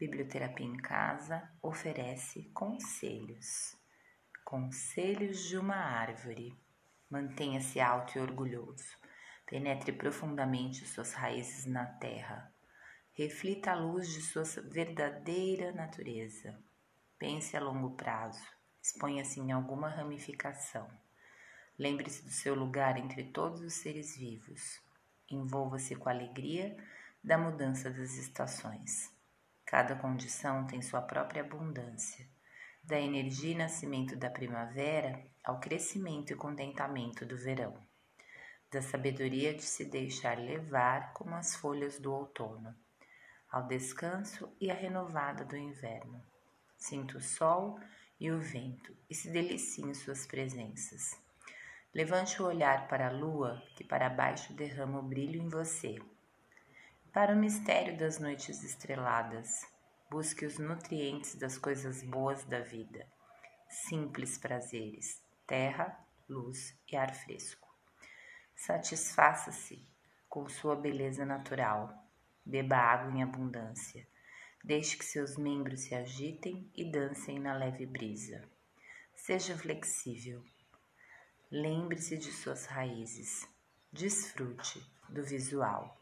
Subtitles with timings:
[0.00, 3.76] Biblioterapia em Casa oferece conselhos.
[4.42, 6.58] Conselhos de uma árvore.
[7.10, 8.96] Mantenha-se alto e orgulhoso.
[9.44, 12.50] Penetre profundamente suas raízes na terra.
[13.12, 16.58] Reflita a luz de sua verdadeira natureza.
[17.18, 18.42] Pense a longo prazo.
[18.82, 20.90] Exponha-se em alguma ramificação.
[21.78, 24.80] Lembre-se do seu lugar entre todos os seres vivos.
[25.30, 26.74] Envolva-se com a alegria
[27.22, 29.19] da mudança das estações.
[29.70, 32.26] Cada condição tem sua própria abundância,
[32.82, 37.80] da energia e nascimento da primavera ao crescimento e contentamento do verão,
[38.68, 42.74] da sabedoria de se deixar levar como as folhas do outono,
[43.48, 46.20] ao descanso e a renovada do inverno.
[46.76, 47.78] Sinta o sol
[48.18, 51.16] e o vento e se delicie em suas presenças.
[51.94, 55.96] Levante o olhar para a lua, que para baixo derrama o brilho em você
[57.12, 59.66] para o mistério das noites estreladas,
[60.08, 63.04] busque os nutrientes das coisas boas da vida.
[63.68, 65.98] Simples prazeres, terra,
[66.28, 67.68] luz e ar fresco.
[68.54, 69.84] Satisfaça-se
[70.28, 71.92] com sua beleza natural.
[72.44, 74.06] Beba água em abundância.
[74.62, 78.48] Deixe que seus membros se agitem e dancem na leve brisa.
[79.14, 80.44] Seja flexível.
[81.50, 83.48] Lembre-se de suas raízes.
[83.92, 85.99] Desfrute do visual.